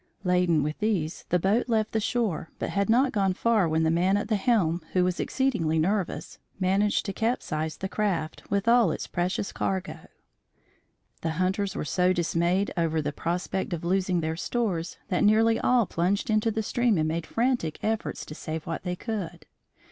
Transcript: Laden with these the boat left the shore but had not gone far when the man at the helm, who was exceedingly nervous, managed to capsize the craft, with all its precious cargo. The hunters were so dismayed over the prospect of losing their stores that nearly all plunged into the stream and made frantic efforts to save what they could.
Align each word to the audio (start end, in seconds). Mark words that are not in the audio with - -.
Laden 0.23 0.63
with 0.63 0.79
these 0.79 1.25
the 1.29 1.37
boat 1.37 1.69
left 1.69 1.91
the 1.91 1.99
shore 1.99 2.49
but 2.57 2.71
had 2.71 2.89
not 2.89 3.11
gone 3.11 3.35
far 3.35 3.69
when 3.69 3.83
the 3.83 3.91
man 3.91 4.17
at 4.17 4.29
the 4.29 4.35
helm, 4.35 4.81
who 4.93 5.03
was 5.03 5.19
exceedingly 5.19 5.77
nervous, 5.77 6.39
managed 6.59 7.05
to 7.05 7.13
capsize 7.13 7.77
the 7.77 7.87
craft, 7.87 8.49
with 8.49 8.67
all 8.67 8.91
its 8.91 9.05
precious 9.05 9.51
cargo. 9.51 10.07
The 11.21 11.33
hunters 11.37 11.75
were 11.75 11.85
so 11.85 12.13
dismayed 12.13 12.73
over 12.75 12.99
the 12.99 13.13
prospect 13.13 13.73
of 13.73 13.83
losing 13.83 14.21
their 14.21 14.35
stores 14.35 14.97
that 15.09 15.23
nearly 15.23 15.59
all 15.59 15.85
plunged 15.85 16.31
into 16.31 16.49
the 16.49 16.63
stream 16.63 16.97
and 16.97 17.07
made 17.07 17.27
frantic 17.27 17.77
efforts 17.83 18.25
to 18.25 18.33
save 18.33 18.65
what 18.65 18.81
they 18.81 18.95
could. 18.95 19.45